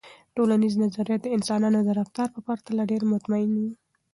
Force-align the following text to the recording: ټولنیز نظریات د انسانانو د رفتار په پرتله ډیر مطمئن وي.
ټولنیز 0.35 0.73
نظریات 0.83 1.21
د 1.23 1.27
انسانانو 1.37 1.79
د 1.83 1.89
رفتار 1.99 2.27
په 2.35 2.39
پرتله 2.47 2.83
ډیر 2.91 3.01
مطمئن 3.13 3.49
وي. 3.61 3.71